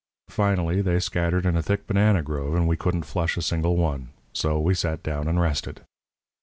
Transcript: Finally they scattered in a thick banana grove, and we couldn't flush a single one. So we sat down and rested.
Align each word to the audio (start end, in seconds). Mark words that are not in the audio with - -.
Finally 0.31 0.81
they 0.81 0.99
scattered 0.99 1.45
in 1.45 1.55
a 1.55 1.61
thick 1.61 1.85
banana 1.85 2.23
grove, 2.23 2.55
and 2.55 2.67
we 2.67 2.75
couldn't 2.75 3.03
flush 3.03 3.37
a 3.37 3.41
single 3.43 3.77
one. 3.77 4.09
So 4.33 4.59
we 4.59 4.73
sat 4.73 5.03
down 5.03 5.27
and 5.27 5.39
rested. 5.39 5.81